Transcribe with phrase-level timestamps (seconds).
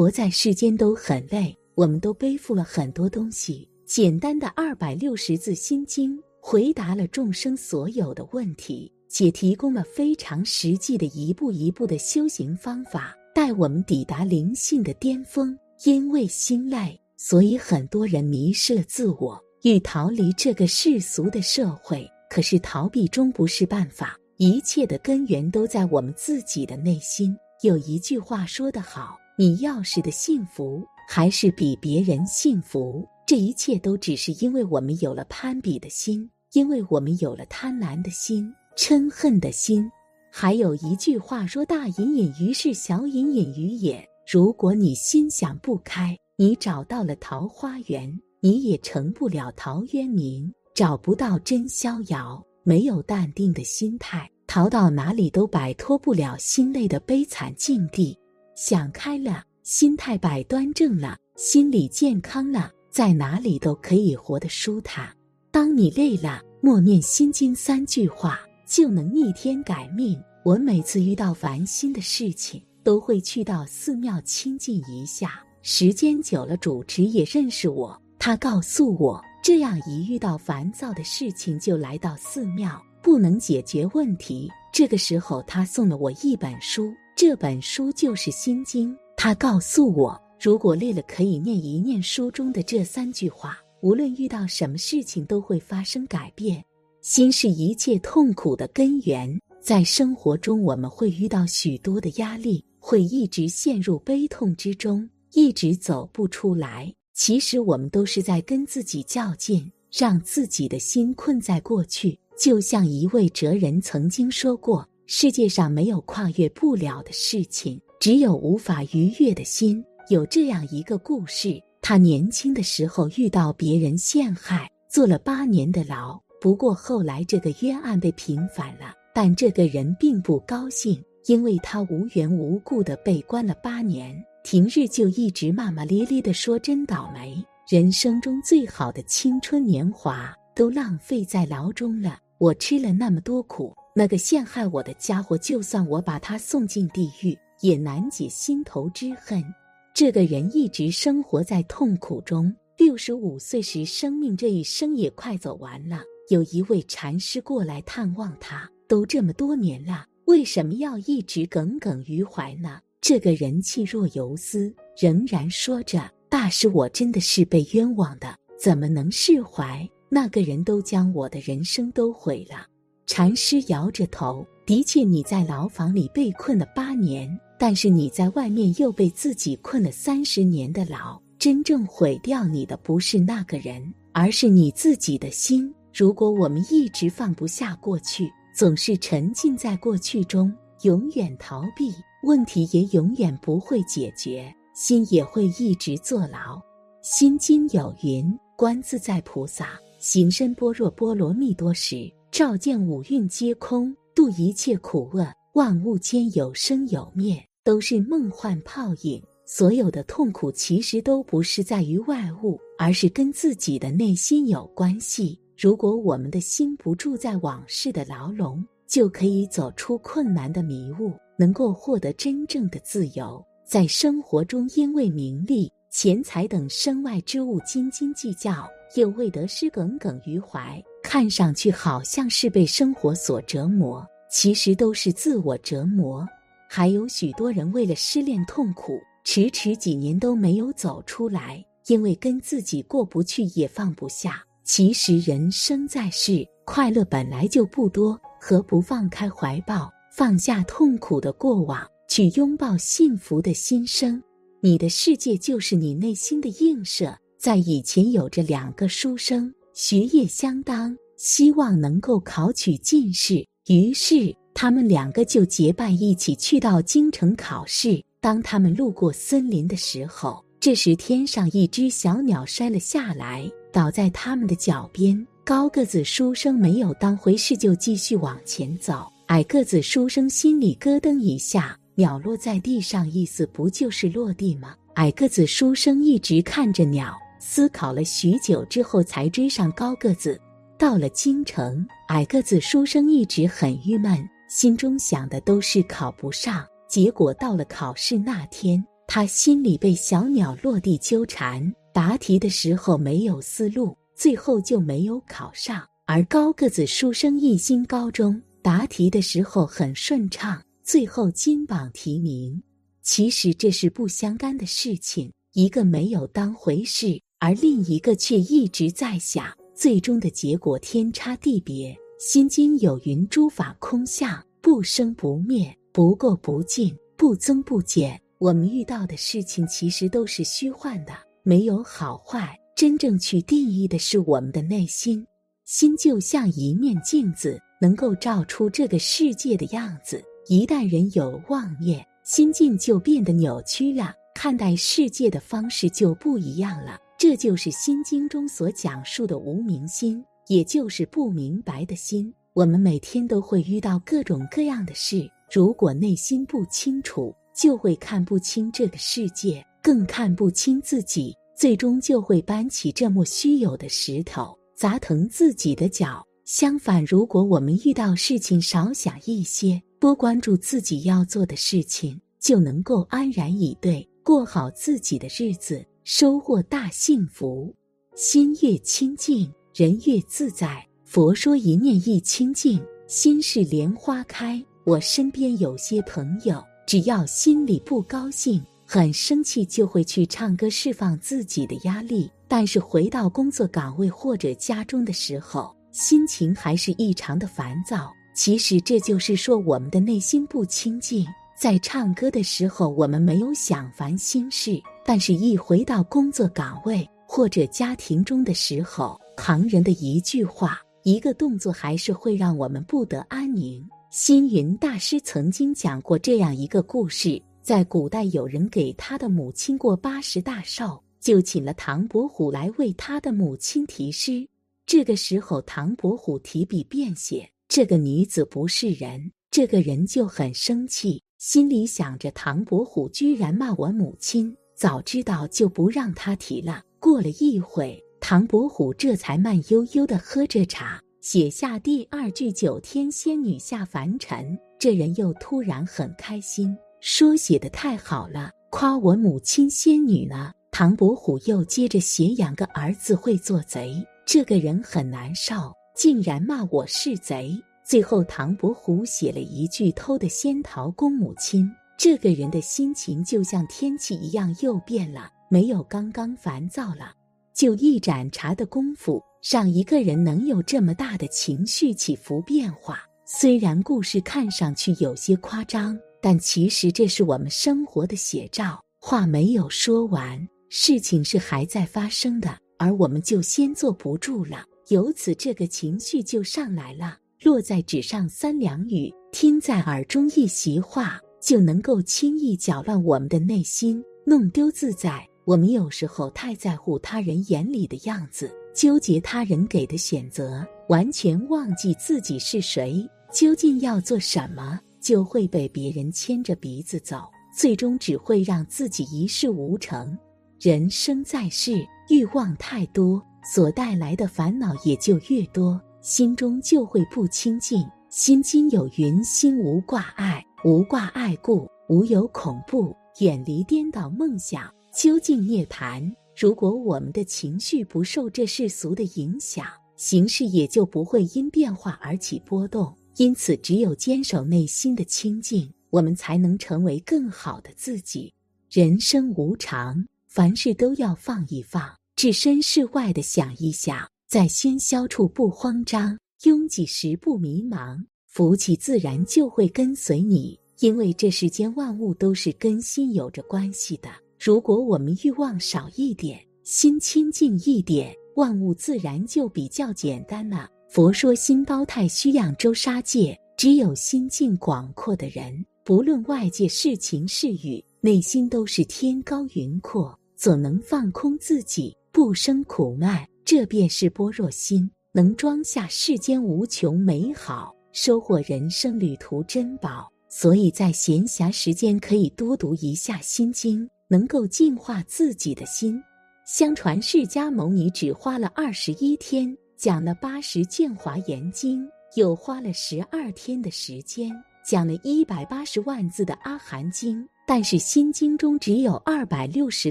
[0.00, 3.68] 活在世间都很累，我们都背负了很多东西。
[3.84, 15.54] 简单的二百六十字心经回答了众生所有的问题，且提供了非常实际的一步一步的修行方法，带我们抵达灵性的巅峰。
[15.84, 22.10] 因为心累，所以很多人迷失了自我，欲逃离这个世俗的社会。
[22.30, 27.36] 可是逃避终不是办法，一切的根源都在我们自己的内心。
[27.60, 39.90] 有一句话说得好：“你要是的幸福，还是比别人幸福。”这一切都只是因为我们有了攀比的心，因为我们有了贪婪的心、嗔恨的心。
[40.30, 52.44] 还有一句话说：“大隐隐于市，小隐隐于野。”如果你心想不开，你找到了桃花源，你也成不了陶渊明，找不到真逍遥。
[52.62, 54.30] 没有淡定的心态。
[54.46, 58.14] 逃到哪里都摆脱不了心累的悲惨境地。
[58.62, 65.08] 想开了，心态摆端正了，心理健康了，在哪里都可以活得舒坦。
[65.50, 70.22] 当你累了，默念心经三句话，就能逆天改命。
[70.44, 75.42] 我每次遇到烦心的事情，都会去到寺庙清静一下。
[75.62, 82.78] 时间久了，主持也认识我，他告诉我，这样一遇到烦躁的事情，就来到寺庙。
[83.02, 88.90] 不能解决问题，这个时候他送了我一本书，这本书就是《心经》。
[89.14, 96.64] 他告诉我，如果累了，可以念一念书中的这三句话，无论遇到什么事情都会发生改变。
[97.02, 106.90] 心是一切痛苦的根源，在生活中我们会遇到许多的压力，会一直陷入悲痛之中，一直走不出来。
[107.12, 112.18] 其实我们都是在跟自己较劲，让自己的心困在过去。
[112.38, 126.16] 就像一位哲人曾经说过：“世界上没有跨越不了的事情，只有无法逾越的心。”有这样一个故事：他年轻的时候遇到别人陷害，坐了八年的牢。
[126.40, 134.14] 不过后来这个冤案被平反了，但这个人并不高兴，因为他无缘无故的被关了八年，
[134.44, 149.44] 平日就一直骂骂咧咧的说：“真倒霉，人生中最好的青春年华都浪费在牢中了。”我吃了那么多苦，那个陷害我的家伙，就算我把他送进地狱，也难解心头之恨。
[149.92, 156.00] 这个人一直生活在痛苦中，六十五岁时，生命这一生也快走完了。
[156.30, 162.80] 有一位禅师过来探望他，都这么多年了，为什么要一直耿耿于怀呢？
[163.02, 172.66] 这个人气若游丝，仍然说着：“大师，我真的是被冤枉的，怎么能释怀？”那个人都将我的人生都毁了。
[173.06, 177.28] 禅师摇着头，的确，你在牢房里被困了八年，
[177.58, 181.20] 但是你在外面又被自己困了三十年的牢。
[181.38, 183.82] 真正毁掉你的不是那个人，
[184.12, 185.74] 而是你自己的心。
[185.92, 191.92] 如果我们一直放不下过去，总是沉浸在过去中，永远逃避，
[192.24, 196.60] 问题也永远不会解决，心也会一直坐牢。
[197.02, 205.30] 心经有云：“观自在菩萨。”行深般若波罗蜜多时，照见五蕴皆空，度一切苦厄。
[205.52, 209.22] 万物间有生有灭，都是梦幻泡影。
[209.44, 215.38] 所有的痛苦其实都不是在于外物，而是跟自己的内心有关系。
[215.54, 223.44] 如果我们的心不住在往事的牢笼，就可以走出困难的迷雾，能够获得真正的自由。
[223.66, 228.66] 在生活中，因为名利、钱财等身外之物斤斤计较。
[228.96, 236.26] 又未得失耿耿于怀，看上去好像是被生活所折磨，其实都是自我折磨。
[236.68, 244.42] 还有许多人为了失恋痛苦，迟迟几年都没有走出来，因为跟自己过不去也放不下。
[244.64, 254.22] 其实人生在世，快乐本来就不多，何不放开怀抱，放下痛苦的过往，去拥抱幸福的新生？
[254.60, 257.16] 你的世界就是你内心的映射。
[257.40, 263.42] 在以前有着两个书生，学业相当，希望能够考取进士。
[263.68, 268.04] 于是他们两个就结伴一起去到京城考试。
[268.20, 275.26] 当他们路过森林的时候，这时天上一只小鸟摔了下来，倒在他们的脚边。
[275.42, 279.10] 高个子书生没有当回事，就继续往前走。
[279.28, 284.74] 矮个子书生心里咯噔一下，鸟落在地上，意思不就是落地吗？
[284.96, 287.16] 矮个子书生一直看着鸟。
[287.40, 290.40] 思考了许久之后，才追上高个子。
[290.78, 294.16] 到了京城，矮个子书生一直很郁闷，
[294.48, 296.64] 心中想的都是考不上。
[296.88, 305.82] 结果到了考试那天，他心里被小鸟落地纠缠，答题的时候没有思路，最后就没有考上。
[306.06, 312.62] 而高个子书生一心高中，答题的时候很顺畅，最后金榜题名。
[313.02, 321.96] 其实这是不相干的事情，一个没有当回事，而另一个却一直在想，最终的结果天差地别。
[322.18, 328.20] 心经有云：诸法空相，不生不灭，不垢不净，不增不减。
[328.36, 332.54] 我们遇到的事情其实都是虚幻的，没有好坏。
[332.76, 335.26] 真正去定义的是我们的内心。
[335.64, 340.22] 心就像一面镜子，能够照出这个世界的样子。
[340.46, 346.98] 一旦人有妄念，心境就变得扭曲了，看待世界的方式就不一样了。
[347.20, 350.24] 这就是《心经》中所讲述的无明心。
[350.48, 355.30] 也就是不明白的心，我们每天都会遇到各种各样的事。
[355.52, 366.26] 如果内心不清楚，就会看不清这个世界，更看不清自己，最终就会搬起这么虚有的石头砸疼自己的脚。
[366.46, 377.72] 相反，如果我们遇到事情少想一些，多关注自己要做的事情，就能够安然以对，过好自己的日子，收获大幸福。
[378.16, 379.48] 心越清净。
[379.72, 384.60] 人越自在，佛说一念一清净，心是莲花开。
[384.84, 392.28] 我身边有些朋友，只要心里不高兴、很生气，就会去唱歌释放自己的压力。
[392.48, 398.10] 但是回到工作岗位或者家中的时候，心情还是异常的烦躁。
[398.34, 401.24] 其实这就是说我们的内心不清净。
[401.60, 413.86] 在唱歌的时候，我们没有想烦心事，但是一回到工作岗位或者家庭中的时候，旁人的一句话、一个动作，还是会让我们不得安宁。
[414.10, 424.48] 星云大师曾经讲过这样一个故事：在古代，有人给他的母亲过八十大寿，就请了唐伯虎来为他的母亲题诗。
[424.86, 436.82] 这个时候，唐伯虎提笔便写：“这个女子不是人。”这个人就很生气，心里想着：唐伯虎居然骂我母亲，早知道就不让他提了。
[436.98, 437.98] 过了一会。
[438.20, 444.54] 唐伯虎这才慢悠悠地喝着茶，写下第二句“九天仙女下凡尘”。
[444.78, 455.54] 这人又突然很开心，说：“写的太好了，夸我母亲仙女呢。”唐伯虎又接着写：“养个儿子会做贼，这个人很难受，
[455.96, 457.58] 竟然骂我是贼。”
[457.90, 467.12] 最后，唐伯虎写了一句：“偷的仙桃供母亲。”这个人的心情就像天气一样又变了，没有刚刚烦躁了。
[467.52, 469.20] 就一盏茶的功夫，
[469.50, 473.00] 让一个人能有这么大的情绪起伏变化。
[473.26, 478.80] 虽然故事看上去有些夸张，但其实这是我们生活的写照。
[479.00, 480.38] 话没有说完，
[480.68, 487.16] 事情是还在发生的，而我们就先坐不住了，由此这个情绪就上来了。
[487.42, 495.26] 落在纸上三两语，听在耳中一席话，就能够轻易搅乱我们的内心，弄丢自在。
[495.46, 507.22] 我们有时候太在乎他人眼里的样子，纠结他人给的选择，完全忘记自己是谁，究竟要做什么，就会被别人牵着鼻子走，
[507.56, 510.14] 最终只会让自己一事无成。
[510.60, 511.72] 人生在世，
[512.10, 517.86] 欲望太多，所带来的烦恼也就越多，心中就会不清净。
[518.08, 524.72] 心经有云：心无挂碍，无挂碍故，无有恐怖，远离颠倒梦想。
[524.92, 526.12] 究竟涅槃。
[526.36, 529.66] 如果我们的情绪不受这世俗的影响，
[529.96, 532.96] 形势也就不会因变化而起波动。
[533.16, 538.32] 因此，只有坚守内心的清净，我们才能成为更好的自己。
[538.70, 550.56] 人生无常，凡事都要放一放，置身事外的想一想，在喧嚣处不慌张，拥挤时不迷茫，福气自然就会跟随你。
[550.78, 554.08] 因为这世间万物都是跟心有着关系的。
[554.38, 560.70] 如果我们欲望少一点，心清净一点，万物自然就比较简单了。
[560.88, 563.36] 佛说心包太虚，养周沙界。
[563.56, 565.52] 只有心境广阔的人，
[565.84, 573.10] 不论外界是晴是雨，内心都是天高云阔，总能放空自己，不生苦闷。
[573.52, 580.08] 这便是般若心，能装下世间无穷美好，收获人生旅途珍宝。
[580.28, 583.84] 所以在闲暇时间，可以多读一下《心经》。
[584.06, 586.00] 能够净化自己的心。
[586.46, 594.30] 相传释迦牟尼只花了二十一天讲了八十卷华严经，又花了十二天的时间
[594.64, 597.28] 讲了一百八十万字的阿含经。
[597.48, 599.90] 但是《心经》中只有二百六十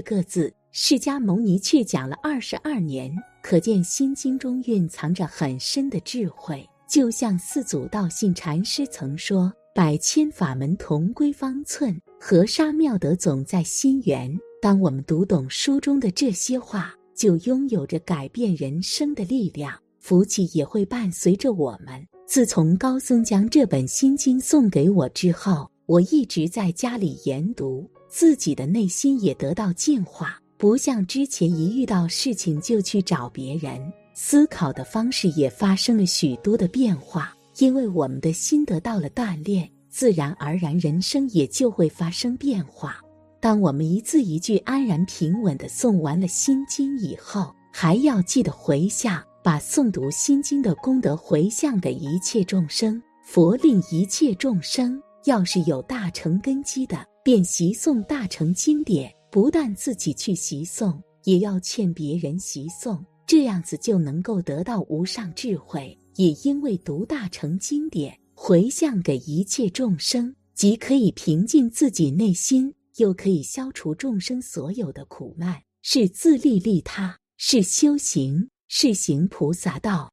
[0.00, 6.68] 个字，释迦牟尼却讲了二十二年，可见《心经》中蕴藏着很深的智慧。
[6.88, 22.06] 就像四祖道信禅师曾说：“百千法门同归方寸，河沙妙德总在心源。”当我们读懂书中的这些话，就拥有着改变人生的力量，福气也会伴随着我们。
[22.26, 33.80] 自从高僧将这本心经送给我之后，我一直在家里研读，自己的内心也得到净化，不像之前一遇到事情就去找别人，
[34.12, 37.34] 思考的方式也发生了许多的变化。
[37.60, 42.98] 因为我们的心得到了锻炼，自然而然人生也就会发生变化。
[43.40, 53.02] 当我们一字一句安然平稳地诵完了心经以后，还要记得回向，把诵读心经的功德回向给一切众生。
[53.24, 65.96] 佛令一切众生，要是有大乘根基的，便习诵大乘经典，不但自己去习诵，也要劝别人习诵，这样子就能够得到无上智慧。
[66.16, 72.74] 也因为读大乘经典，回向给一切众生，即可以平静自己内心。
[72.96, 80.10] 又可以消除众生所有的苦难，是自利利他，是修行，是行菩萨道。